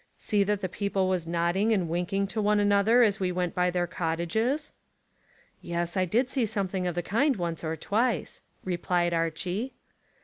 "See 0.17 0.43
that 0.45 0.61
the 0.61 0.67
people 0.67 1.07
was 1.07 1.27
nodding 1.27 1.71
and 1.71 1.87
winking 1.87 2.25
to 2.29 2.41
one 2.41 2.59
another 2.59 3.03
as 3.03 3.19
we 3.19 3.31
went 3.31 3.53
by 3.53 3.69
their 3.69 3.85
cottages?" 3.85 4.71
"Yes, 5.61 5.95
I 5.95 6.05
did 6.05 6.27
see 6.27 6.47
something 6.47 6.87
of 6.87 6.95
the 6.95 7.03
kind 7.03 7.35
once 7.35 7.63
or 7.63 7.75
twice," 7.75 8.41
replied 8.63 9.13
Archy. 9.13 9.73